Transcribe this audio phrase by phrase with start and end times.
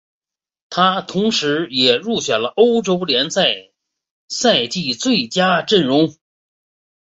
[0.71, 3.71] 他同时也入选了欧洲联赛的
[4.29, 6.15] 赛季最佳阵容。